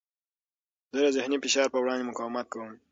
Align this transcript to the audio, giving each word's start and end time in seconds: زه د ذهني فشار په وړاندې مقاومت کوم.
زه 0.93 0.99
د 1.05 1.07
ذهني 1.17 1.37
فشار 1.43 1.67
په 1.71 1.79
وړاندې 1.83 2.03
مقاومت 2.09 2.45
کوم. 2.53 2.71